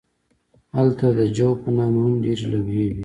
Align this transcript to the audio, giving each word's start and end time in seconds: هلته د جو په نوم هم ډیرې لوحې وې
هلته 0.77 1.07
د 1.17 1.21
جو 1.35 1.49
په 1.61 1.69
نوم 1.75 1.93
هم 2.03 2.13
ډیرې 2.23 2.45
لوحې 2.51 2.85
وې 2.89 2.97